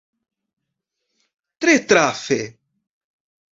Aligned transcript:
Tre 1.61 1.75
trafe! 1.93 2.41